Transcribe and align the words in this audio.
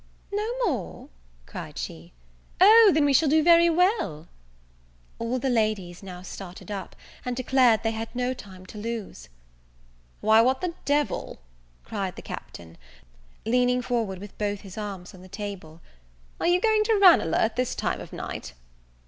"No 0.31 0.47
more!" 0.65 1.09
cried 1.45 1.77
she, 1.77 2.11
"O 2.59 2.89
then 2.91 3.05
we 3.05 3.13
shall 3.13 3.29
do 3.29 3.43
very 3.43 3.69
well." 3.69 4.27
All 5.19 5.37
the 5.37 5.47
ladies 5.47 6.01
now 6.01 6.23
started 6.23 6.71
up, 6.71 6.95
and 7.23 7.35
declared 7.35 7.83
they 7.83 7.91
had 7.91 8.09
no 8.15 8.33
time 8.33 8.65
to 8.65 8.79
lose. 8.79 9.29
"Why, 10.19 10.41
what 10.41 10.59
the 10.61 10.73
D 10.85 10.93
l," 11.07 11.37
cried 11.83 12.15
the 12.15 12.23
Captain, 12.23 12.79
leaning 13.45 13.83
forward 13.83 14.17
with 14.17 14.35
both 14.39 14.61
his 14.61 14.75
arms 14.75 15.13
on 15.13 15.21
the 15.21 15.27
table," 15.27 15.81
are 16.39 16.47
you 16.47 16.59
going 16.59 16.83
to 16.85 16.97
Ranelagh 16.99 17.37
at 17.37 17.55
this 17.55 17.75
time 17.75 18.01
of 18.01 18.11
night?" 18.11 18.53